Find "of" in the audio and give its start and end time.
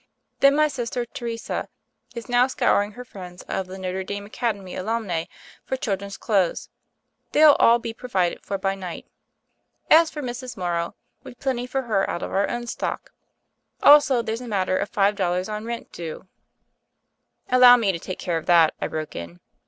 3.43-3.67, 12.23-12.31, 14.75-14.89, 18.39-18.47